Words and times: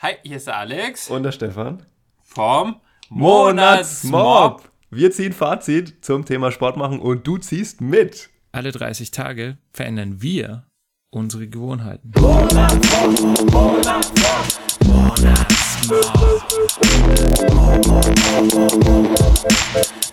Hi, 0.00 0.12
hier 0.22 0.36
ist 0.36 0.46
der 0.46 0.58
Alex. 0.58 1.10
Und 1.10 1.24
der 1.24 1.32
Stefan. 1.32 1.84
Vom 2.22 2.80
Monatsmob. 3.08 4.70
Wir 4.90 5.10
ziehen 5.10 5.32
Fazit 5.32 6.04
zum 6.04 6.24
Thema 6.24 6.52
Sport 6.52 6.76
machen 6.76 7.00
und 7.00 7.26
du 7.26 7.36
ziehst 7.36 7.80
mit. 7.80 8.30
Alle 8.52 8.70
30 8.70 9.10
Tage 9.10 9.58
verändern 9.72 10.22
wir 10.22 10.68
unsere 11.10 11.48
Gewohnheiten. 11.48 12.12
Monatsmob. 12.16 13.50
Monatsmob. 13.50 14.44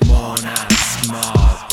Monatsmob. 0.07 1.69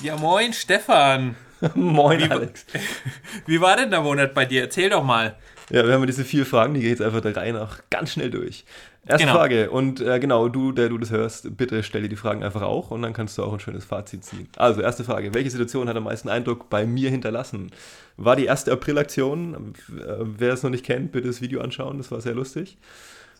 Ja, 0.00 0.16
moin, 0.16 0.54
Stefan. 0.54 1.36
moin, 1.74 2.20
wie, 2.20 2.30
Alex. 2.30 2.64
Wie 3.46 3.60
war 3.60 3.76
denn 3.76 3.90
der 3.90 4.00
Monat 4.00 4.32
bei 4.32 4.46
dir? 4.46 4.62
Erzähl 4.62 4.88
doch 4.88 5.04
mal. 5.04 5.36
Ja, 5.70 5.86
wir 5.86 5.94
haben 5.94 6.04
diese 6.06 6.24
vier 6.24 6.44
Fragen, 6.44 6.74
die 6.74 6.80
gehen 6.80 6.90
jetzt 6.90 7.02
einfach 7.02 7.20
der 7.20 7.36
Reihe 7.36 7.52
nach 7.52 7.80
ganz 7.90 8.12
schnell 8.12 8.30
durch. 8.30 8.64
Erste 9.06 9.26
genau. 9.26 9.38
Frage, 9.38 9.70
und 9.70 10.00
äh, 10.00 10.18
genau, 10.18 10.48
du, 10.48 10.72
der 10.72 10.88
du 10.88 10.98
das 10.98 11.10
hörst, 11.10 11.56
bitte 11.56 11.82
stell 11.82 12.02
dir 12.02 12.08
die 12.08 12.16
Fragen 12.16 12.42
einfach 12.42 12.62
auch 12.62 12.90
und 12.90 13.02
dann 13.02 13.12
kannst 13.12 13.38
du 13.38 13.44
auch 13.44 13.52
ein 13.52 13.60
schönes 13.60 13.84
Fazit 13.84 14.24
ziehen. 14.24 14.48
Also, 14.56 14.82
erste 14.82 15.04
Frage, 15.04 15.32
welche 15.32 15.50
Situation 15.50 15.88
hat 15.88 15.96
am 15.96 16.04
meisten 16.04 16.28
Eindruck 16.28 16.68
bei 16.68 16.84
mir 16.84 17.08
hinterlassen? 17.08 17.70
War 18.16 18.36
die 18.36 18.44
erste 18.44 18.72
April-Aktion, 18.72 19.74
äh, 19.88 20.16
wer 20.20 20.52
es 20.52 20.62
noch 20.62 20.70
nicht 20.70 20.84
kennt, 20.84 21.12
bitte 21.12 21.28
das 21.28 21.40
Video 21.40 21.60
anschauen, 21.60 21.98
das 21.98 22.10
war 22.10 22.20
sehr 22.20 22.34
lustig. 22.34 22.76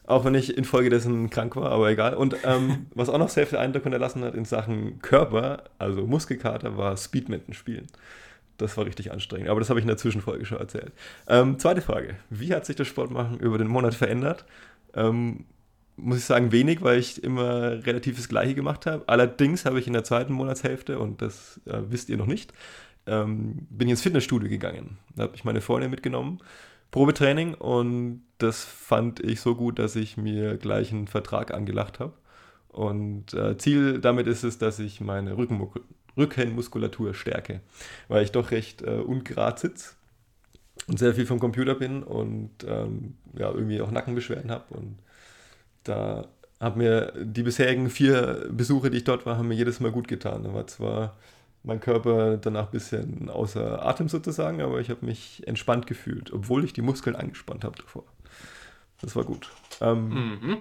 Auch 0.07 0.25
wenn 0.25 0.35
ich 0.35 0.57
infolgedessen 0.57 1.31
krank 1.31 1.57
war, 1.57 1.71
aber 1.73 1.91
egal. 1.91 2.15
Und 2.15 2.37
ähm, 2.45 2.87
was 2.95 3.09
auch 3.09 3.19
noch 3.19 3.29
sehr 3.29 3.47
viel 3.47 3.59
Eindruck 3.59 3.83
hinterlassen 3.83 4.25
hat 4.25 4.35
in 4.35 4.45
Sachen 4.45 5.03
Körper, 5.03 5.65
also 5.79 6.07
Muskelkater, 6.07 6.77
war 6.77 6.97
Speedminton 6.97 7.55
spielen. 7.55 7.87
Das 8.61 8.77
war 8.77 8.87
richtig 8.87 9.13
anstrengend. 9.13 9.49
Aber 9.49 9.61
das 9.61 9.71
habe 9.71 9.81
ich 9.81 9.85
in 9.85 9.89
der 9.89 9.97
Zwischenfolge 9.97 10.45
schon 10.45 10.59
erzählt. 10.59 10.93
Ähm, 11.29 11.59
zweite 11.59 11.81
Frage. 11.81 12.17
Wie 12.29 12.55
hat 12.55 12.67
sich 12.67 12.77
das 12.77 12.89
Sportmachen 12.89 13.39
über 13.41 13.59
den 13.59 13.69
Monat 13.69 13.95
verändert? 13.95 14.45
Ähm, 14.95 15.45
muss 15.97 16.19
ich 16.19 16.25
sagen, 16.25 16.53
wenig, 16.53 16.83
weil 16.83 16.99
ich 16.99 17.23
immer 17.23 17.85
relativ 17.85 18.17
das 18.17 18.29
Gleiche 18.29 18.55
gemacht 18.55 18.87
habe. 18.87 19.05
Allerdings 19.07 19.65
habe 19.65 19.79
ich 19.79 19.87
in 19.87 19.93
der 19.93 20.05
zweiten 20.05 20.33
Monatshälfte, 20.33 20.99
und 20.99 21.23
das 21.23 21.61
äh, 21.67 21.79
wisst 21.89 22.09
ihr 22.09 22.17
noch 22.17 22.27
nicht, 22.27 22.53
ähm, 23.07 23.67
bin 23.71 23.89
ich 23.89 23.93
ins 23.93 24.03
Fitnessstudio 24.03 24.49
gegangen. 24.49 24.99
Da 25.15 25.25
habe 25.25 25.37
ich 25.37 25.45
meine 25.45 25.61
Freundin 25.61 25.91
mitgenommen. 25.91 26.41
Probetraining 26.91 27.55
und 27.55 28.23
das 28.39 28.65
fand 28.65 29.21
ich 29.21 29.41
so 29.41 29.55
gut, 29.55 29.79
dass 29.79 29.95
ich 29.95 30.17
mir 30.17 30.57
gleich 30.57 30.93
einen 30.93 31.07
Vertrag 31.07 31.53
angelacht 31.55 32.01
habe. 32.01 32.15
Und 32.69 33.35
äh, 33.35 33.57
Ziel 33.59 34.01
damit 34.01 34.27
ist 34.27 34.45
es, 34.45 34.59
dass 34.59 34.79
ich 34.79 35.01
meine 35.01 35.37
Rückenmuskulatur 35.37 35.85
Rückenmuskulatur 36.21 37.15
stärke, 37.15 37.61
weil 38.09 38.23
ich 38.23 38.33
doch 38.33 38.51
recht 38.51 38.83
äh, 38.83 39.01
ungerad 39.01 39.59
sitze 39.59 39.95
und 40.87 40.99
sehr 40.99 41.15
viel 41.15 41.27
vom 41.27 41.41
Computer 41.41 41.75
bin 41.75 42.03
und 42.03 42.51
ähm, 42.67 43.17
ja, 43.35 43.51
irgendwie 43.51 43.81
auch 43.81 43.91
Nackenbeschwerden 43.91 44.51
habe. 44.51 44.75
Und 44.75 44.99
da 45.85 46.29
haben 46.61 46.79
mir 46.79 47.13
die 47.17 47.43
bisherigen 47.43 47.91
vier 47.91 48.49
Besuche, 48.51 48.91
die 48.91 48.99
ich 48.99 49.05
dort 49.05 49.27
war, 49.27 49.39
haben 49.39 49.49
mir 49.49 49.55
jedes 49.55 49.81
Mal 49.81 49.91
gut 49.91 50.09
getan. 50.09 50.45
Da 50.45 50.55
war 50.55 50.67
zwar 50.67 51.17
mein 51.63 51.81
Körper 51.81 52.37
danach 52.37 52.67
ein 52.67 52.73
bisschen 52.73 53.29
außer 53.29 53.85
Atem 53.85 54.09
sozusagen, 54.09 54.61
aber 54.61 54.81
ich 54.81 54.91
habe 54.91 55.05
mich 55.05 55.47
entspannt 55.47 55.87
gefühlt, 55.87 56.33
obwohl 56.33 56.65
ich 56.65 56.73
die 56.73 56.83
Muskeln 56.83 57.17
angespannt 57.17 57.65
habe 57.65 57.77
davor. 57.77 58.05
Das 59.01 59.17
war 59.17 59.25
gut. 59.25 59.51
Ähm, 59.81 60.09
mhm. 60.09 60.59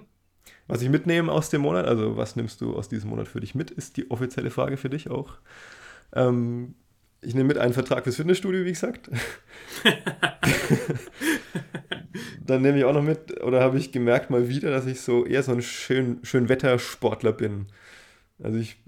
Was 0.66 0.82
ich 0.82 0.88
mitnehme 0.88 1.32
aus 1.32 1.50
dem 1.50 1.62
Monat, 1.62 1.86
also 1.86 2.16
was 2.16 2.36
nimmst 2.36 2.60
du 2.60 2.76
aus 2.76 2.88
diesem 2.88 3.10
Monat 3.10 3.28
für 3.28 3.40
dich 3.40 3.54
mit, 3.54 3.70
ist 3.70 3.96
die 3.96 4.10
offizielle 4.10 4.50
Frage 4.50 4.76
für 4.76 4.88
dich 4.88 5.10
auch. 5.10 5.34
Ähm, 6.14 6.74
ich 7.22 7.34
nehme 7.34 7.48
mit 7.48 7.58
einen 7.58 7.74
Vertrag 7.74 8.04
fürs 8.04 8.16
Fitnessstudio, 8.16 8.64
wie 8.64 8.72
gesagt. 8.72 9.10
Dann 12.46 12.62
nehme 12.62 12.78
ich 12.78 12.84
auch 12.84 12.94
noch 12.94 13.02
mit, 13.02 13.42
oder 13.42 13.60
habe 13.60 13.78
ich 13.78 13.92
gemerkt 13.92 14.30
mal 14.30 14.48
wieder, 14.48 14.70
dass 14.70 14.86
ich 14.86 15.00
so 15.00 15.26
eher 15.26 15.42
so 15.42 15.52
ein 15.52 15.62
schön, 15.62 16.20
schön 16.22 16.48
Wettersportler 16.48 17.32
bin. 17.32 17.66
Also 18.42 18.58
ich, 18.58 18.82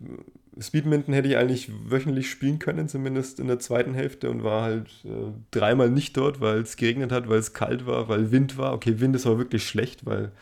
Speedminton 0.59 1.15
hätte 1.15 1.29
ich 1.29 1.37
eigentlich 1.37 1.71
wöchentlich 1.89 2.31
spielen 2.31 2.59
können, 2.59 2.89
zumindest 2.89 3.39
in 3.39 3.48
der 3.48 3.59
zweiten 3.59 3.95
Hälfte 3.95 4.31
und 4.31 4.42
war 4.42 4.63
halt 4.63 4.89
äh, 5.05 5.33
dreimal 5.51 5.91
nicht 5.91 6.17
dort, 6.17 6.41
weil 6.41 6.61
es 6.61 6.77
geregnet 6.77 7.13
hat, 7.13 7.29
weil 7.29 7.39
es 7.39 7.53
kalt 7.53 7.86
war, 7.86 8.09
weil 8.09 8.33
Wind 8.33 8.57
war. 8.57 8.73
Okay, 8.73 9.01
Wind 9.01 9.15
ist 9.15 9.27
aber 9.27 9.39
wirklich 9.39 9.67
schlecht, 9.67 10.07
weil 10.07 10.33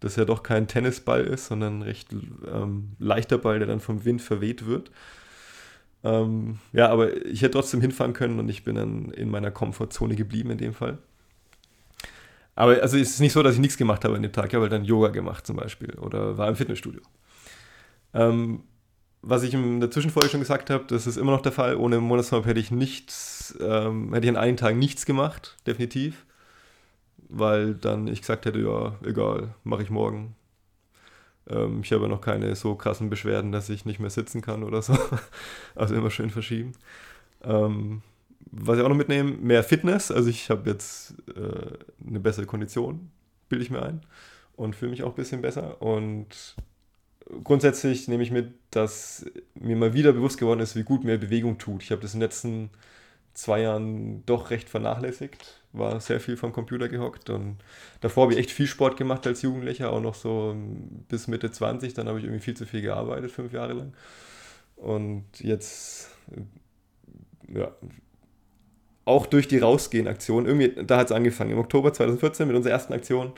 das 0.00 0.16
ja 0.16 0.24
doch 0.24 0.42
kein 0.42 0.68
Tennisball 0.68 1.24
ist, 1.24 1.46
sondern 1.46 1.78
ein 1.78 1.82
recht 1.82 2.12
ähm, 2.12 2.92
leichter 2.98 3.38
Ball, 3.38 3.58
der 3.58 3.68
dann 3.68 3.80
vom 3.80 4.04
Wind 4.04 4.22
verweht 4.22 4.66
wird. 4.66 4.90
Ähm, 6.04 6.58
ja, 6.72 6.88
aber 6.88 7.26
ich 7.26 7.42
hätte 7.42 7.52
trotzdem 7.52 7.80
hinfahren 7.80 8.12
können 8.12 8.38
und 8.38 8.48
ich 8.48 8.62
bin 8.62 8.76
dann 8.76 9.10
in 9.10 9.28
meiner 9.30 9.50
Komfortzone 9.50 10.14
geblieben 10.14 10.50
in 10.50 10.58
dem 10.58 10.74
Fall. 10.74 10.98
Aber 12.54 12.80
also 12.82 12.96
es 12.96 13.10
ist 13.10 13.20
nicht 13.20 13.32
so, 13.32 13.42
dass 13.42 13.54
ich 13.54 13.60
nichts 13.60 13.76
gemacht 13.76 14.04
habe 14.04 14.16
an 14.16 14.22
dem 14.22 14.32
Tag. 14.32 14.46
Ich 14.48 14.54
habe 14.54 14.62
halt 14.62 14.72
dann 14.72 14.84
Yoga 14.84 15.08
gemacht 15.08 15.46
zum 15.46 15.56
Beispiel 15.56 15.94
oder 15.98 16.38
war 16.38 16.48
im 16.48 16.56
Fitnessstudio. 16.56 17.02
Ähm, 18.14 18.62
was 19.22 19.42
ich 19.42 19.54
in 19.54 19.80
der 19.80 19.90
Zwischenfolge 19.90 20.28
schon 20.28 20.40
gesagt 20.40 20.70
habe, 20.70 20.84
das 20.86 21.08
ist 21.08 21.16
immer 21.16 21.32
noch 21.32 21.40
der 21.40 21.52
Fall. 21.52 21.76
Ohne 21.76 22.00
Monatsmap 22.00 22.46
hätte 22.46 22.60
ich 22.60 22.70
nichts, 22.70 23.56
ähm, 23.60 24.12
hätte 24.14 24.26
ich 24.26 24.30
an 24.30 24.36
einem 24.36 24.56
Tag 24.56 24.76
nichts 24.76 25.06
gemacht, 25.06 25.56
definitiv 25.66 26.24
weil 27.28 27.74
dann 27.74 28.06
ich 28.08 28.20
gesagt 28.20 28.46
hätte, 28.46 28.60
ja, 28.60 28.96
egal, 29.04 29.54
mache 29.64 29.82
ich 29.82 29.90
morgen. 29.90 30.34
Ähm, 31.48 31.80
ich 31.82 31.92
habe 31.92 32.08
noch 32.08 32.20
keine 32.20 32.54
so 32.56 32.74
krassen 32.74 33.10
Beschwerden, 33.10 33.52
dass 33.52 33.68
ich 33.68 33.84
nicht 33.84 34.00
mehr 34.00 34.10
sitzen 34.10 34.42
kann 34.42 34.62
oder 34.62 34.82
so. 34.82 34.96
Also 35.74 35.94
immer 35.94 36.10
schön 36.10 36.30
verschieben. 36.30 36.72
Ähm, 37.42 38.02
was 38.50 38.78
ich 38.78 38.84
auch 38.84 38.88
noch 38.88 38.96
mitnehme, 38.96 39.30
mehr 39.32 39.62
Fitness. 39.62 40.10
Also 40.10 40.30
ich 40.30 40.50
habe 40.50 40.70
jetzt 40.70 41.14
äh, 41.36 42.06
eine 42.06 42.20
bessere 42.20 42.46
Kondition, 42.46 43.10
bilde 43.48 43.64
ich 43.64 43.70
mir 43.70 43.82
ein. 43.82 44.02
Und 44.56 44.74
fühle 44.74 44.90
mich 44.90 45.04
auch 45.04 45.10
ein 45.10 45.14
bisschen 45.14 45.40
besser. 45.42 45.80
Und 45.80 46.56
grundsätzlich 47.44 48.08
nehme 48.08 48.22
ich 48.22 48.30
mit, 48.30 48.54
dass 48.70 49.26
mir 49.54 49.76
mal 49.76 49.94
wieder 49.94 50.12
bewusst 50.12 50.38
geworden 50.38 50.60
ist, 50.60 50.76
wie 50.76 50.82
gut 50.82 51.04
mir 51.04 51.18
Bewegung 51.18 51.58
tut. 51.58 51.82
Ich 51.82 51.92
habe 51.92 52.02
das 52.02 52.14
in 52.14 52.20
den 52.20 52.26
letzten 52.26 52.70
zwei 53.34 53.60
Jahren 53.60 54.24
doch 54.26 54.50
recht 54.50 54.68
vernachlässigt. 54.68 55.57
War 55.72 56.00
sehr 56.00 56.18
viel 56.18 56.36
vom 56.36 56.52
Computer 56.52 56.88
gehockt 56.88 57.28
und 57.28 57.58
davor 58.00 58.24
habe 58.24 58.32
ich 58.32 58.38
echt 58.38 58.50
viel 58.50 58.66
Sport 58.66 58.96
gemacht 58.96 59.26
als 59.26 59.42
Jugendlicher, 59.42 59.92
auch 59.92 60.00
noch 60.00 60.14
so 60.14 60.56
bis 61.08 61.28
Mitte 61.28 61.50
20. 61.50 61.92
Dann 61.94 62.08
habe 62.08 62.18
ich 62.18 62.24
irgendwie 62.24 62.42
viel 62.42 62.56
zu 62.56 62.64
viel 62.66 62.80
gearbeitet, 62.80 63.30
fünf 63.30 63.52
Jahre 63.52 63.74
lang. 63.74 63.92
Und 64.76 65.24
jetzt, 65.40 66.10
ja, 67.52 67.70
auch 69.04 69.26
durch 69.26 69.48
die 69.48 69.58
Rausgehen-Aktion, 69.58 70.46
irgendwie, 70.46 70.84
da 70.84 70.98
hat 70.98 71.06
es 71.06 71.12
angefangen. 71.12 71.50
Im 71.50 71.58
Oktober 71.58 71.92
2014 71.92 72.46
mit 72.46 72.56
unserer 72.56 72.72
ersten 72.72 72.92
Aktion, 72.92 73.32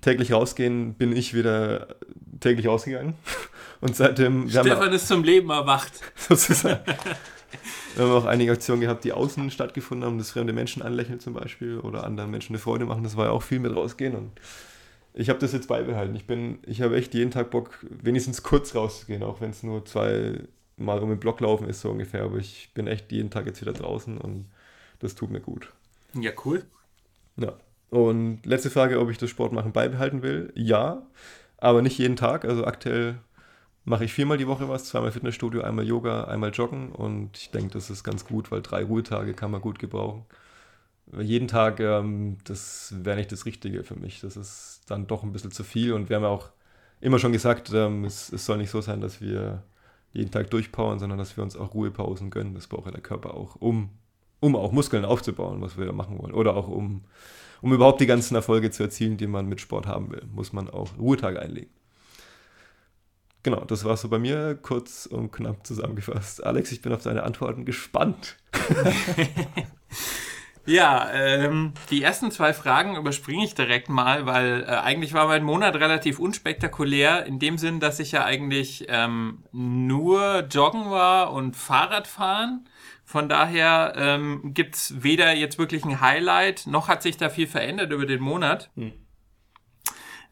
täglich 0.00 0.32
rausgehen, 0.32 0.94
bin 0.94 1.14
ich 1.14 1.34
wieder 1.34 1.96
täglich 2.40 2.68
rausgegangen. 2.68 3.14
Und 3.80 3.96
seitdem. 3.96 4.48
Stefan 4.48 4.92
ist 4.92 5.08
zum 5.08 5.24
Leben 5.24 5.50
erwacht. 5.50 5.92
Sozusagen. 6.16 6.80
Wir 7.94 8.04
haben 8.04 8.12
auch 8.12 8.24
einige 8.24 8.52
Aktionen 8.52 8.80
gehabt, 8.80 9.04
die 9.04 9.12
außen 9.12 9.50
stattgefunden 9.50 10.06
haben, 10.06 10.18
das 10.18 10.30
fremde 10.30 10.52
Menschen 10.52 10.82
anlächeln 10.82 11.20
zum 11.20 11.34
Beispiel 11.34 11.78
oder 11.78 12.04
anderen 12.04 12.30
Menschen 12.30 12.52
eine 12.52 12.60
Freude 12.60 12.84
machen. 12.86 13.04
Das 13.04 13.16
war 13.16 13.26
ja 13.26 13.30
auch 13.32 13.42
viel 13.42 13.58
mit 13.58 13.74
rausgehen 13.74 14.14
und 14.14 14.32
ich 15.14 15.28
habe 15.28 15.38
das 15.38 15.52
jetzt 15.52 15.68
beibehalten. 15.68 16.16
Ich 16.16 16.26
bin, 16.26 16.58
ich 16.66 16.80
habe 16.80 16.96
echt 16.96 17.14
jeden 17.14 17.30
Tag 17.30 17.50
Bock, 17.50 17.84
wenigstens 17.90 18.42
kurz 18.42 18.74
rauszugehen, 18.74 19.22
auch 19.22 19.40
wenn 19.40 19.50
es 19.50 19.62
nur 19.62 19.84
zwei 19.84 20.40
Mal 20.78 21.00
um 21.00 21.10
den 21.10 21.20
Block 21.20 21.40
laufen 21.40 21.68
ist, 21.68 21.82
so 21.82 21.90
ungefähr. 21.90 22.22
Aber 22.22 22.38
ich 22.38 22.70
bin 22.74 22.86
echt 22.86 23.12
jeden 23.12 23.30
Tag 23.30 23.46
jetzt 23.46 23.60
wieder 23.60 23.74
draußen 23.74 24.18
und 24.18 24.46
das 25.00 25.14
tut 25.14 25.30
mir 25.30 25.40
gut. 25.40 25.70
Ja, 26.14 26.32
cool. 26.44 26.64
Ja. 27.36 27.54
Und 27.90 28.46
letzte 28.46 28.70
Frage, 28.70 29.00
ob 29.00 29.10
ich 29.10 29.18
das 29.18 29.28
Sportmachen 29.28 29.72
beibehalten 29.72 30.22
will. 30.22 30.50
Ja, 30.56 31.02
aber 31.58 31.82
nicht 31.82 31.98
jeden 31.98 32.16
Tag. 32.16 32.46
Also 32.46 32.64
aktuell 32.64 33.18
mache 33.84 34.04
ich 34.04 34.12
viermal 34.12 34.38
die 34.38 34.46
Woche 34.46 34.68
was, 34.68 34.84
zweimal 34.84 35.12
Fitnessstudio, 35.12 35.62
einmal 35.62 35.86
Yoga, 35.86 36.24
einmal 36.24 36.50
Joggen 36.50 36.92
und 36.92 37.36
ich 37.36 37.50
denke, 37.50 37.74
das 37.74 37.90
ist 37.90 38.04
ganz 38.04 38.24
gut, 38.24 38.50
weil 38.50 38.62
drei 38.62 38.84
Ruhetage 38.84 39.34
kann 39.34 39.50
man 39.50 39.60
gut 39.60 39.78
gebrauchen. 39.78 40.24
Jeden 41.20 41.48
Tag, 41.48 41.80
ähm, 41.80 42.38
das 42.44 42.94
wäre 43.02 43.16
nicht 43.16 43.32
das 43.32 43.44
Richtige 43.44 43.84
für 43.84 43.96
mich. 43.96 44.20
Das 44.20 44.36
ist 44.36 44.82
dann 44.86 45.06
doch 45.06 45.22
ein 45.24 45.32
bisschen 45.32 45.50
zu 45.50 45.64
viel 45.64 45.92
und 45.92 46.08
wir 46.08 46.16
haben 46.16 46.22
ja 46.22 46.30
auch 46.30 46.50
immer 47.00 47.18
schon 47.18 47.32
gesagt, 47.32 47.72
ähm, 47.74 48.04
es, 48.04 48.32
es, 48.32 48.46
soll 48.46 48.58
nicht 48.58 48.70
so 48.70 48.80
sein, 48.80 49.00
dass 49.00 49.20
wir 49.20 49.62
jeden 50.12 50.30
Tag 50.30 50.50
durchpowern, 50.50 50.98
sondern 50.98 51.18
dass 51.18 51.36
wir 51.36 51.44
uns 51.44 51.56
auch 51.56 51.74
Ruhepausen 51.74 52.30
gönnen. 52.30 52.54
Das 52.54 52.68
braucht 52.68 52.86
ja 52.86 52.92
der 52.92 53.02
Körper 53.02 53.34
auch, 53.34 53.56
um, 53.56 53.90
um 54.40 54.56
auch 54.56 54.72
Muskeln 54.72 55.04
aufzubauen, 55.04 55.60
was 55.60 55.76
wir 55.76 55.92
machen 55.92 56.18
wollen. 56.18 56.32
Oder 56.32 56.54
auch 56.56 56.68
um, 56.68 57.02
um 57.60 57.72
überhaupt 57.72 58.00
die 58.00 58.06
ganzen 58.06 58.36
Erfolge 58.36 58.70
zu 58.70 58.84
erzielen, 58.84 59.16
die 59.16 59.26
man 59.26 59.46
mit 59.46 59.60
Sport 59.60 59.86
haben 59.86 60.10
will, 60.12 60.22
muss 60.32 60.52
man 60.52 60.70
auch 60.70 60.90
Ruhetage 60.98 61.40
einlegen. 61.40 61.70
Genau, 63.42 63.64
das 63.64 63.84
war 63.84 63.96
so 63.96 64.08
bei 64.08 64.20
mir 64.20 64.54
kurz 64.54 65.06
und 65.06 65.32
knapp 65.32 65.66
zusammengefasst. 65.66 66.44
Alex, 66.44 66.70
ich 66.70 66.80
bin 66.80 66.92
auf 66.92 67.02
deine 67.02 67.24
Antworten 67.24 67.64
gespannt. 67.64 68.36
ja, 70.66 71.10
ähm, 71.12 71.72
die 71.90 72.04
ersten 72.04 72.30
zwei 72.30 72.52
Fragen 72.52 72.96
überspringe 72.96 73.44
ich 73.44 73.56
direkt 73.56 73.88
mal, 73.88 74.26
weil 74.26 74.62
äh, 74.62 74.66
eigentlich 74.66 75.12
war 75.12 75.26
mein 75.26 75.42
Monat 75.42 75.74
relativ 75.74 76.20
unspektakulär, 76.20 77.26
in 77.26 77.40
dem 77.40 77.58
Sinn, 77.58 77.80
dass 77.80 77.98
ich 77.98 78.12
ja 78.12 78.24
eigentlich 78.24 78.86
ähm, 78.88 79.42
nur 79.50 80.46
joggen 80.48 80.90
war 80.90 81.32
und 81.32 81.56
Fahrrad 81.56 82.06
fahren 82.06 82.68
Von 83.04 83.28
daher 83.28 83.94
ähm, 83.96 84.54
gibt 84.54 84.76
es 84.76 85.02
weder 85.02 85.34
jetzt 85.34 85.58
wirklich 85.58 85.84
ein 85.84 86.00
Highlight, 86.00 86.68
noch 86.68 86.86
hat 86.86 87.02
sich 87.02 87.16
da 87.16 87.28
viel 87.28 87.48
verändert 87.48 87.90
über 87.90 88.06
den 88.06 88.20
Monat. 88.20 88.70
Hm. 88.76 88.92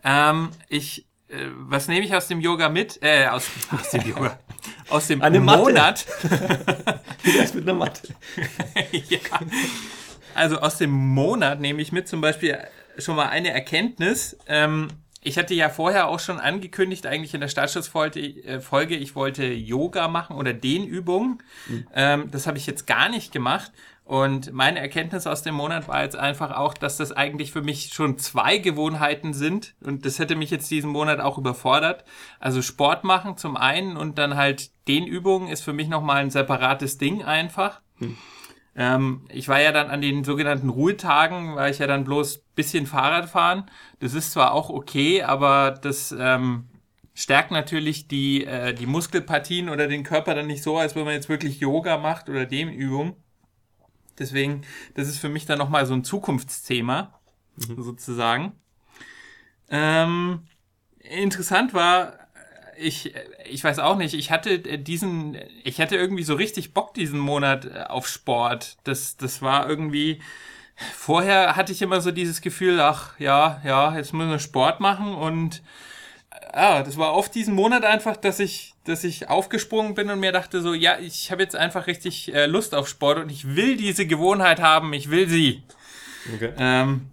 Ähm, 0.04 0.50
ich, 0.68 1.09
was 1.56 1.88
nehme 1.88 2.04
ich 2.04 2.14
aus 2.14 2.28
dem 2.28 2.40
Yoga 2.40 2.68
mit? 2.68 2.98
Äh, 3.02 3.26
aus, 3.26 3.48
aus 3.72 3.90
dem 3.90 4.08
Yoga. 4.08 4.38
Aus 4.90 5.06
dem 5.06 5.22
Eine. 5.22 5.40
Monat. 5.40 6.04
Wie 7.22 7.32
das 7.38 7.54
mit 7.54 7.62
einer 7.62 7.78
Matte? 7.78 8.08
ja. 9.08 9.18
Also 10.34 10.58
aus 10.58 10.76
dem 10.76 10.90
Monat 10.90 11.60
nehme 11.60 11.80
ich 11.80 11.92
mit 11.92 12.08
zum 12.08 12.20
Beispiel 12.20 12.58
schon 12.98 13.16
mal 13.16 13.28
eine 13.28 13.52
Erkenntnis. 13.52 14.36
Ähm, 14.46 14.88
ich 15.22 15.38
hatte 15.38 15.54
ja 15.54 15.70
vorher 15.70 16.08
auch 16.08 16.20
schon 16.20 16.40
angekündigt, 16.40 17.06
eigentlich 17.06 17.32
in 17.32 17.40
der 17.40 17.48
Startschussfolge, 17.48 18.20
äh, 18.20 18.94
ich 18.96 19.14
wollte 19.14 19.46
Yoga 19.46 20.08
machen 20.08 20.36
oder 20.36 20.52
Dehnübungen. 20.52 21.42
Ähm, 21.94 22.30
das 22.30 22.46
habe 22.46 22.58
ich 22.58 22.66
jetzt 22.66 22.86
gar 22.86 23.08
nicht 23.08 23.32
gemacht. 23.32 23.72
Und 24.10 24.52
meine 24.52 24.80
Erkenntnis 24.80 25.28
aus 25.28 25.44
dem 25.44 25.54
Monat 25.54 25.86
war 25.86 26.02
jetzt 26.02 26.16
einfach 26.16 26.50
auch, 26.50 26.74
dass 26.74 26.96
das 26.96 27.12
eigentlich 27.12 27.52
für 27.52 27.62
mich 27.62 27.94
schon 27.94 28.18
zwei 28.18 28.58
Gewohnheiten 28.58 29.34
sind. 29.34 29.76
Und 29.84 30.04
das 30.04 30.18
hätte 30.18 30.34
mich 30.34 30.50
jetzt 30.50 30.68
diesen 30.68 30.90
Monat 30.90 31.20
auch 31.20 31.38
überfordert. 31.38 32.02
Also 32.40 32.60
Sport 32.60 33.04
machen 33.04 33.36
zum 33.36 33.56
einen 33.56 33.96
und 33.96 34.18
dann 34.18 34.34
halt 34.34 34.72
Dehnübungen 34.88 35.48
ist 35.48 35.62
für 35.62 35.72
mich 35.72 35.86
nochmal 35.86 36.16
ein 36.16 36.30
separates 36.30 36.98
Ding 36.98 37.22
einfach. 37.22 37.82
Ähm, 38.74 39.26
ich 39.28 39.46
war 39.46 39.60
ja 39.60 39.70
dann 39.70 39.90
an 39.90 40.00
den 40.00 40.24
sogenannten 40.24 40.70
Ruhetagen, 40.70 41.54
war 41.54 41.70
ich 41.70 41.78
ja 41.78 41.86
dann 41.86 42.02
bloß 42.02 42.38
bisschen 42.56 42.86
Fahrrad 42.86 43.30
fahren. 43.30 43.70
Das 44.00 44.14
ist 44.14 44.32
zwar 44.32 44.54
auch 44.54 44.70
okay, 44.70 45.22
aber 45.22 45.78
das 45.80 46.12
ähm, 46.18 46.64
stärkt 47.14 47.52
natürlich 47.52 48.08
die, 48.08 48.44
äh, 48.44 48.74
die 48.74 48.86
Muskelpartien 48.86 49.68
oder 49.68 49.86
den 49.86 50.02
Körper 50.02 50.34
dann 50.34 50.48
nicht 50.48 50.64
so, 50.64 50.78
als 50.78 50.96
wenn 50.96 51.04
man 51.04 51.14
jetzt 51.14 51.28
wirklich 51.28 51.60
Yoga 51.60 51.96
macht 51.96 52.28
oder 52.28 52.44
Dehnübung. 52.44 53.14
Deswegen, 54.20 54.62
das 54.94 55.08
ist 55.08 55.18
für 55.18 55.30
mich 55.30 55.46
dann 55.46 55.58
nochmal 55.58 55.86
so 55.86 55.94
ein 55.94 56.04
Zukunftsthema, 56.04 57.18
sozusagen. 57.56 58.52
Ähm, 59.70 60.42
interessant 60.98 61.74
war, 61.74 62.18
ich, 62.76 63.14
ich 63.44 63.62
weiß 63.62 63.78
auch 63.78 63.96
nicht, 63.96 64.14
ich 64.14 64.30
hatte 64.30 64.58
diesen, 64.78 65.36
ich 65.64 65.80
hatte 65.80 65.96
irgendwie 65.96 66.22
so 66.22 66.34
richtig 66.34 66.72
Bock 66.72 66.94
diesen 66.94 67.18
Monat 67.18 67.64
äh, 67.66 67.84
auf 67.88 68.06
Sport. 68.08 68.76
Das, 68.84 69.16
das 69.16 69.42
war 69.42 69.68
irgendwie, 69.68 70.20
vorher 70.94 71.56
hatte 71.56 71.72
ich 71.72 71.82
immer 71.82 72.00
so 72.00 72.10
dieses 72.10 72.40
Gefühl, 72.40 72.80
ach 72.80 73.18
ja, 73.18 73.60
ja, 73.64 73.96
jetzt 73.96 74.12
müssen 74.12 74.30
wir 74.30 74.38
Sport 74.38 74.80
machen 74.80 75.14
und 75.14 75.62
ja, 76.54 76.82
das 76.82 76.96
war 76.96 77.14
oft 77.14 77.34
diesen 77.34 77.54
Monat 77.54 77.84
einfach, 77.84 78.16
dass 78.16 78.40
ich, 78.40 78.74
dass 78.84 79.04
ich 79.04 79.28
aufgesprungen 79.28 79.94
bin 79.94 80.10
und 80.10 80.20
mir 80.20 80.32
dachte 80.32 80.62
so, 80.62 80.74
ja, 80.74 80.98
ich 80.98 81.30
habe 81.30 81.42
jetzt 81.42 81.56
einfach 81.56 81.86
richtig 81.86 82.34
äh, 82.34 82.46
Lust 82.46 82.74
auf 82.74 82.88
Sport 82.88 83.18
und 83.18 83.30
ich 83.30 83.56
will 83.56 83.76
diese 83.76 84.06
Gewohnheit 84.06 84.60
haben, 84.60 84.92
ich 84.92 85.10
will 85.10 85.28
sie. 85.28 85.62
Okay. 86.34 86.52
Ähm, 86.58 87.10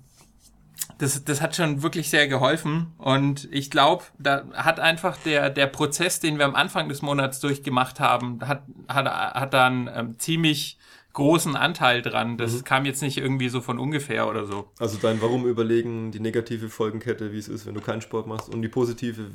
das, 0.97 1.23
das 1.23 1.41
hat 1.41 1.55
schon 1.55 1.83
wirklich 1.83 2.09
sehr 2.09 2.27
geholfen. 2.27 2.93
Und 2.97 3.47
ich 3.51 3.69
glaube, 3.69 4.05
da 4.17 4.43
hat 4.53 4.79
einfach 4.79 5.17
der, 5.17 5.49
der 5.49 5.67
Prozess, 5.67 6.19
den 6.19 6.39
wir 6.39 6.45
am 6.45 6.55
Anfang 6.55 6.89
des 6.89 7.01
Monats 7.01 7.39
durchgemacht 7.39 7.99
haben, 7.99 8.39
hat, 8.47 8.63
hat, 8.87 9.05
hat 9.05 9.53
da 9.53 9.67
einen 9.67 9.89
ähm, 9.93 10.19
ziemlich 10.19 10.77
großen 11.13 11.55
Anteil 11.55 12.01
dran. 12.01 12.37
Das 12.37 12.63
kam 12.63 12.85
jetzt 12.85 13.01
nicht 13.01 13.17
irgendwie 13.17 13.49
so 13.49 13.61
von 13.61 13.79
ungefähr 13.79 14.27
oder 14.27 14.45
so. 14.45 14.69
Also 14.79 14.97
dein 15.01 15.21
Warum 15.21 15.47
überlegen, 15.47 16.11
die 16.11 16.19
negative 16.19 16.69
Folgenkette, 16.69 17.31
wie 17.31 17.39
es 17.39 17.47
ist, 17.47 17.65
wenn 17.65 17.73
du 17.73 17.81
keinen 17.81 18.01
Sport 18.01 18.27
machst 18.27 18.49
und 18.49 18.61
die 18.61 18.67
positive, 18.67 19.31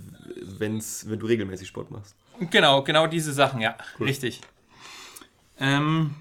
wenn's, 0.58 1.06
wenn 1.08 1.18
du 1.18 1.26
regelmäßig 1.26 1.68
Sport 1.68 1.90
machst. 1.90 2.14
Genau, 2.50 2.82
genau 2.82 3.06
diese 3.06 3.32
Sachen, 3.32 3.60
ja. 3.60 3.76
Cool. 3.98 4.06
Richtig. 4.06 4.40
Ähm, 5.58 6.14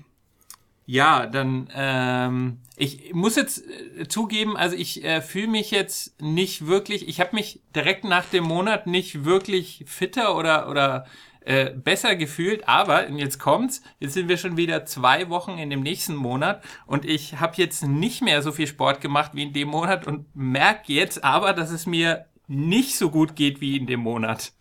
ja, 0.86 1.26
dann, 1.26 1.70
ähm, 1.74 2.58
ich 2.76 3.14
muss 3.14 3.36
jetzt 3.36 3.64
äh, 3.98 4.08
zugeben, 4.08 4.58
also 4.58 4.76
ich 4.76 5.04
äh, 5.04 5.22
fühle 5.22 5.48
mich 5.48 5.72
jetzt 5.72 6.20
nicht 6.22 6.68
wirklich, 6.68 7.08
ich 7.08 7.22
habe 7.22 7.36
mich 7.36 7.62
direkt 7.76 8.04
nach 8.04 8.26
dem 8.26 8.44
Monat 8.44 8.88
nicht 8.88 9.24
wirklich 9.24 9.86
fitter 9.88 10.36
oder, 10.36 10.70
oder 10.70 11.06
äh, 11.44 11.72
besser 11.72 12.16
gefühlt, 12.16 12.68
aber 12.68 13.08
und 13.08 13.18
jetzt 13.18 13.40
kommt's, 13.40 13.82
jetzt 14.00 14.14
sind 14.14 14.30
wir 14.30 14.38
schon 14.38 14.58
wieder 14.58 14.86
zwei 14.86 15.30
Wochen 15.30 15.58
in 15.58 15.70
dem 15.70 15.82
nächsten 15.82 16.16
Monat 16.16 16.64
und 16.86 17.04
ich 17.04 17.40
habe 17.40 17.54
jetzt 17.58 17.84
nicht 17.84 18.22
mehr 18.22 18.42
so 18.42 18.52
viel 18.52 18.68
Sport 18.68 19.02
gemacht 19.02 19.32
wie 19.34 19.44
in 19.44 19.54
dem 19.54 19.70
Monat 19.70 20.06
und 20.06 20.28
merke 20.36 20.94
jetzt 20.94 21.24
aber, 21.24 21.54
dass 21.54 21.72
es 21.72 21.86
mir 21.86 22.26
nicht 22.48 22.96
so 22.96 23.10
gut 23.10 23.36
geht 23.36 23.62
wie 23.62 23.78
in 23.78 23.88
dem 23.88 24.02
Monat. 24.02 24.54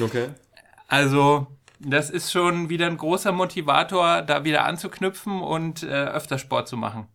Okay. 0.00 0.30
Also, 0.88 1.46
das 1.78 2.10
ist 2.10 2.32
schon 2.32 2.68
wieder 2.68 2.86
ein 2.86 2.96
großer 2.96 3.30
Motivator, 3.30 4.22
da 4.22 4.44
wieder 4.44 4.64
anzuknüpfen 4.64 5.40
und 5.40 5.82
äh, 5.82 5.86
öfter 5.86 6.38
Sport 6.38 6.66
zu 6.66 6.76
machen. 6.76 7.06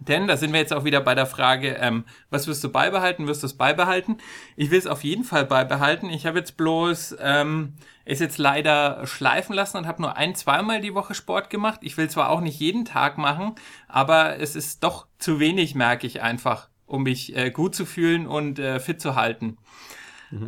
Denn 0.00 0.26
da 0.26 0.36
sind 0.36 0.52
wir 0.52 0.58
jetzt 0.58 0.72
auch 0.72 0.84
wieder 0.84 1.00
bei 1.00 1.14
der 1.14 1.26
Frage, 1.26 1.76
ähm, 1.80 2.04
was 2.28 2.48
wirst 2.48 2.64
du 2.64 2.70
beibehalten? 2.70 3.28
Wirst 3.28 3.44
du 3.44 3.46
es 3.46 3.56
beibehalten? 3.56 4.18
Ich 4.56 4.72
will 4.72 4.78
es 4.78 4.88
auf 4.88 5.04
jeden 5.04 5.22
Fall 5.22 5.46
beibehalten. 5.46 6.10
Ich 6.10 6.26
habe 6.26 6.38
jetzt 6.38 6.56
bloß 6.56 7.16
ähm, 7.20 7.74
es 8.04 8.18
jetzt 8.18 8.38
leider 8.38 9.06
schleifen 9.06 9.54
lassen 9.54 9.76
und 9.76 9.86
habe 9.86 10.02
nur 10.02 10.16
ein, 10.16 10.34
zweimal 10.34 10.80
die 10.80 10.94
Woche 10.94 11.14
Sport 11.14 11.50
gemacht. 11.50 11.80
Ich 11.82 11.96
will 11.96 12.10
zwar 12.10 12.30
auch 12.30 12.40
nicht 12.40 12.58
jeden 12.58 12.84
Tag 12.84 13.16
machen, 13.16 13.54
aber 13.86 14.40
es 14.40 14.56
ist 14.56 14.82
doch 14.82 15.06
zu 15.18 15.38
wenig, 15.38 15.76
merke 15.76 16.06
ich 16.06 16.20
einfach, 16.20 16.68
um 16.86 17.04
mich 17.04 17.36
äh, 17.36 17.50
gut 17.50 17.76
zu 17.76 17.86
fühlen 17.86 18.26
und 18.26 18.58
äh, 18.58 18.80
fit 18.80 19.00
zu 19.00 19.14
halten. 19.14 19.56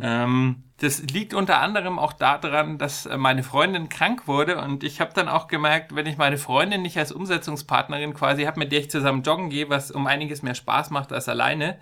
Ähm, 0.01 0.63
das 0.77 1.01
liegt 1.01 1.33
unter 1.33 1.59
anderem 1.59 1.99
auch 1.99 2.13
daran, 2.13 2.77
dass 2.77 3.05
äh, 3.05 3.17
meine 3.17 3.43
Freundin 3.43 3.89
krank 3.89 4.27
wurde 4.27 4.61
und 4.61 4.83
ich 4.83 5.01
habe 5.01 5.11
dann 5.13 5.27
auch 5.27 5.47
gemerkt, 5.47 5.95
wenn 5.95 6.05
ich 6.05 6.17
meine 6.17 6.37
Freundin 6.37 6.81
nicht 6.81 6.97
als 6.97 7.11
Umsetzungspartnerin 7.11 8.13
quasi 8.13 8.43
habe, 8.43 8.59
mit 8.59 8.71
der 8.71 8.79
ich 8.79 8.89
zusammen 8.89 9.23
joggen 9.23 9.49
gehe, 9.49 9.69
was 9.69 9.91
um 9.91 10.07
einiges 10.07 10.41
mehr 10.41 10.55
Spaß 10.55 10.89
macht 10.89 11.11
als 11.11 11.27
alleine, 11.27 11.77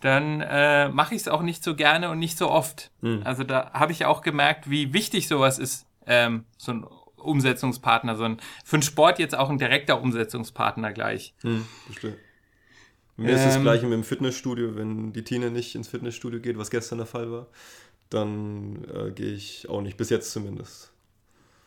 dann 0.00 0.40
äh, 0.40 0.88
mache 0.88 1.14
ich 1.14 1.22
es 1.22 1.28
auch 1.28 1.42
nicht 1.42 1.64
so 1.64 1.74
gerne 1.74 2.10
und 2.10 2.18
nicht 2.18 2.36
so 2.36 2.50
oft. 2.50 2.90
Also 3.24 3.44
da 3.44 3.72
habe 3.72 3.92
ich 3.92 4.04
auch 4.04 4.20
gemerkt, 4.20 4.68
wie 4.68 4.92
wichtig 4.92 5.28
sowas 5.28 5.58
ist, 5.58 5.86
ähm, 6.06 6.44
so 6.58 6.72
ein 6.72 6.86
Umsetzungspartner, 7.16 8.16
so 8.16 8.24
ein 8.24 8.38
für 8.64 8.76
den 8.76 8.82
Sport 8.82 9.18
jetzt 9.18 9.36
auch 9.36 9.48
ein 9.48 9.58
direkter 9.58 10.00
Umsetzungspartner 10.00 10.92
gleich. 10.92 11.34
Hm, 11.42 11.66
verstehe. 11.86 12.18
Mir 13.16 13.34
ist 13.34 13.44
das 13.46 13.54
Ähm. 13.56 13.62
gleiche 13.62 13.84
mit 13.86 13.94
dem 13.94 14.04
Fitnessstudio, 14.04 14.76
wenn 14.76 15.12
die 15.12 15.24
Tina 15.24 15.50
nicht 15.50 15.74
ins 15.74 15.88
Fitnessstudio 15.88 16.40
geht, 16.40 16.58
was 16.58 16.70
gestern 16.70 16.98
der 16.98 17.06
Fall 17.06 17.30
war, 17.30 17.46
dann 18.10 18.84
äh, 18.84 19.12
gehe 19.12 19.32
ich 19.34 19.68
auch 19.68 19.82
nicht, 19.82 19.96
bis 19.98 20.10
jetzt 20.10 20.32
zumindest. 20.32 20.92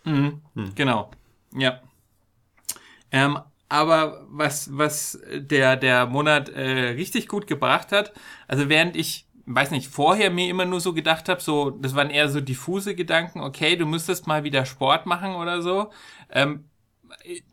Mhm, 0.05 0.41
Genau. 0.75 1.11
Ja. 1.53 1.81
Ähm, 3.11 3.39
aber 3.69 4.25
was, 4.29 4.69
was 4.77 5.19
der, 5.33 5.75
der 5.75 6.05
Monat 6.05 6.49
äh, 6.49 6.89
richtig 6.91 7.27
gut 7.27 7.47
gebracht 7.47 7.91
hat, 7.91 8.13
also 8.47 8.69
während 8.69 8.95
ich, 8.95 9.27
weiß 9.45 9.71
nicht, 9.71 9.87
vorher 9.89 10.29
mir 10.31 10.49
immer 10.49 10.65
nur 10.65 10.79
so 10.81 10.93
gedacht 10.93 11.29
habe, 11.29 11.41
so, 11.41 11.71
das 11.71 11.95
waren 11.95 12.09
eher 12.09 12.29
so 12.29 12.41
diffuse 12.41 12.95
Gedanken, 12.95 13.41
okay, 13.41 13.75
du 13.75 13.85
müsstest 13.85 14.27
mal 14.27 14.43
wieder 14.43 14.65
Sport 14.65 15.05
machen 15.05 15.35
oder 15.35 15.61
so, 15.61 15.89
ähm, 16.31 16.65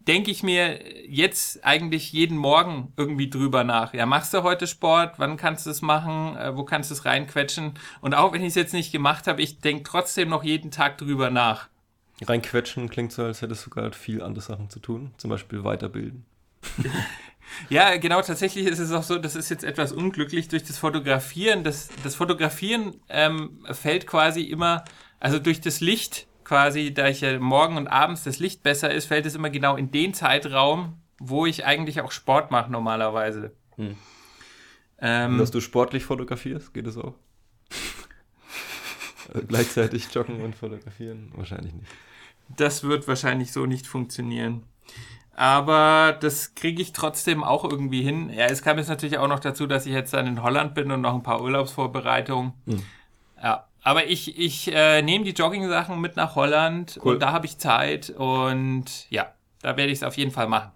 denke 0.06 0.30
ich 0.30 0.42
mir 0.42 0.80
jetzt 1.08 1.64
eigentlich 1.64 2.12
jeden 2.12 2.36
Morgen 2.36 2.92
irgendwie 2.96 3.30
drüber 3.30 3.64
nach. 3.64 3.94
Ja, 3.94 4.06
machst 4.06 4.34
du 4.34 4.42
heute 4.42 4.66
Sport? 4.66 5.18
Wann 5.18 5.36
kannst 5.36 5.66
du 5.66 5.70
es 5.70 5.82
machen? 5.82 6.36
Äh, 6.36 6.56
wo 6.56 6.64
kannst 6.64 6.90
du 6.90 6.94
es 6.94 7.04
reinquetschen? 7.04 7.74
Und 8.00 8.14
auch 8.14 8.32
wenn 8.32 8.42
ich 8.42 8.48
es 8.48 8.54
jetzt 8.54 8.74
nicht 8.74 8.92
gemacht 8.92 9.26
habe, 9.26 9.42
ich 9.42 9.60
denke 9.60 9.84
trotzdem 9.84 10.28
noch 10.28 10.44
jeden 10.44 10.70
Tag 10.70 10.98
drüber 10.98 11.30
nach. 11.30 11.68
Reinquetschen 12.22 12.88
klingt 12.88 13.12
so, 13.12 13.24
als 13.24 13.42
hättest 13.42 13.66
du 13.66 13.70
gerade 13.70 13.96
viel 13.96 14.22
andere 14.22 14.42
Sachen 14.42 14.70
zu 14.70 14.78
tun, 14.78 15.12
zum 15.16 15.30
Beispiel 15.30 15.64
weiterbilden. 15.64 16.24
Ja, 17.68 17.96
genau, 17.96 18.20
tatsächlich 18.22 18.66
ist 18.66 18.78
es 18.78 18.92
auch 18.92 19.02
so, 19.02 19.18
das 19.18 19.36
ist 19.36 19.48
jetzt 19.48 19.64
etwas 19.64 19.92
unglücklich 19.92 20.48
durch 20.48 20.64
das 20.64 20.78
Fotografieren. 20.78 21.64
Das, 21.64 21.88
das 22.02 22.14
Fotografieren 22.14 22.96
ähm, 23.08 23.64
fällt 23.70 24.06
quasi 24.06 24.42
immer, 24.42 24.84
also 25.20 25.38
durch 25.38 25.60
das 25.60 25.80
Licht 25.80 26.26
quasi, 26.44 26.92
da 26.94 27.08
ich 27.08 27.20
ja 27.20 27.38
morgen 27.38 27.76
und 27.76 27.88
abends 27.88 28.24
das 28.24 28.38
Licht 28.38 28.62
besser 28.62 28.92
ist, 28.92 29.06
fällt 29.06 29.26
es 29.26 29.34
immer 29.34 29.50
genau 29.50 29.76
in 29.76 29.90
den 29.90 30.14
Zeitraum, 30.14 30.98
wo 31.18 31.46
ich 31.46 31.64
eigentlich 31.64 32.00
auch 32.00 32.12
Sport 32.12 32.50
mache 32.50 32.70
normalerweise. 32.70 33.52
Hm. 33.76 33.96
Ähm, 34.98 35.38
Dass 35.38 35.50
du 35.50 35.60
sportlich 35.60 36.04
fotografierst, 36.04 36.72
geht 36.74 36.86
es 36.86 36.96
auch? 36.96 37.14
Also 39.32 39.46
gleichzeitig 39.46 40.12
joggen 40.12 40.42
und 40.42 40.54
fotografieren? 40.54 41.32
Wahrscheinlich 41.34 41.72
nicht. 41.72 41.90
Das 42.56 42.84
wird 42.84 43.08
wahrscheinlich 43.08 43.52
so 43.52 43.66
nicht 43.66 43.86
funktionieren. 43.86 44.64
Aber 45.36 46.16
das 46.20 46.54
kriege 46.54 46.80
ich 46.80 46.92
trotzdem 46.92 47.42
auch 47.42 47.64
irgendwie 47.64 48.02
hin. 48.02 48.30
Ja, 48.30 48.46
es 48.46 48.62
kam 48.62 48.78
jetzt 48.78 48.88
natürlich 48.88 49.18
auch 49.18 49.26
noch 49.26 49.40
dazu, 49.40 49.66
dass 49.66 49.86
ich 49.86 49.92
jetzt 49.92 50.14
dann 50.14 50.26
in 50.26 50.42
Holland 50.42 50.74
bin 50.74 50.90
und 50.92 51.00
noch 51.00 51.14
ein 51.14 51.22
paar 51.22 51.42
Urlaubsvorbereitungen. 51.42 52.52
Hm. 52.66 52.82
Ja, 53.42 53.66
aber 53.84 54.06
ich, 54.06 54.38
ich 54.38 54.72
äh, 54.72 55.02
nehme 55.02 55.24
die 55.24 55.32
Jogging-Sachen 55.32 56.00
mit 56.00 56.16
nach 56.16 56.34
Holland 56.34 56.98
Cool. 57.04 57.12
und 57.12 57.20
da 57.20 57.32
habe 57.32 57.44
ich 57.44 57.58
Zeit 57.58 58.10
und 58.10 58.84
ja, 59.10 59.32
da 59.60 59.76
werde 59.76 59.92
ich 59.92 59.98
es 59.98 60.02
auf 60.02 60.16
jeden 60.16 60.30
Fall 60.30 60.48
machen. 60.48 60.72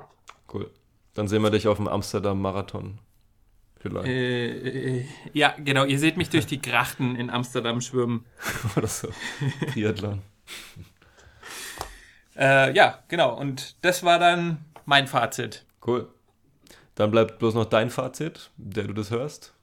Cool. 0.53 0.71
Dann 1.15 1.27
sehen 1.27 1.43
wir 1.43 1.50
dich 1.50 1.67
auf 1.67 1.79
dem 1.79 1.88
Amsterdam-Marathon. 1.88 2.99
Vielleicht. 3.81 4.09
Äh, 4.09 4.99
äh, 4.99 5.05
ja, 5.33 5.55
genau, 5.57 5.85
ihr 5.85 5.99
seht 5.99 6.19
mich 6.19 6.29
durch 6.29 6.47
die 6.47 6.61
Grachten 6.61 7.17
in 7.17 7.31
Amsterdam 7.31 7.81
schwimmen. 7.81 8.27
Oder 8.77 8.87
so. 8.87 9.09
Triathlon. 9.73 10.23
Äh, 12.41 12.73
ja, 12.73 13.03
genau. 13.09 13.37
Und 13.37 13.75
das 13.85 14.05
war 14.05 14.21
dann 14.21 14.65
mein 14.85 15.09
Fazit. 15.09 15.65
Cool. 15.85 16.09
Dann 16.95 17.11
bleibt 17.11 17.41
bloß 17.41 17.55
noch 17.55 17.65
dein 17.65 17.91
Fazit, 17.91 18.50
der 18.57 18.85
du 18.85 18.93
das 18.93 19.11
hörst. 19.11 19.55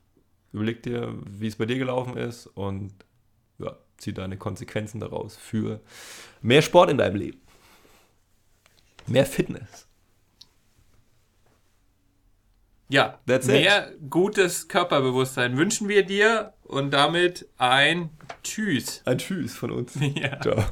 Überleg 0.52 0.84
dir, 0.84 1.16
wie 1.25 1.48
es 1.48 1.56
bei 1.56 1.66
dir 1.66 1.78
gelaufen 1.78 2.18
ist 2.18 2.48
und 2.48 2.92
zieh 4.06 4.14
deine 4.14 4.38
Konsequenzen 4.38 5.00
daraus 5.00 5.36
für 5.36 5.82
mehr 6.42 6.62
Sport 6.62 6.92
in 6.92 6.98
deinem 6.98 7.16
Leben. 7.16 7.42
Mehr 9.08 9.26
Fitness. 9.26 9.88
Ja, 12.88 13.20
That's 13.26 13.48
it. 13.48 13.54
mehr 13.54 13.92
gutes 14.10 14.68
Körperbewusstsein 14.68 15.58
wünschen 15.58 15.90
wir 15.90 16.06
dir 16.06 16.54
und 16.64 16.92
damit 16.92 17.48
ein 17.58 18.12
Tschüss. 18.44 19.02
Ein 19.06 19.18
Tschüss 19.18 19.56
von 19.56 19.72
uns. 19.72 19.94
Ja. 20.00 20.40
Ciao. 20.40 20.66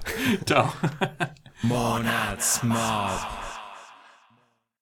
Ciao. 0.45 0.73
Monatsmob. 1.63 3.42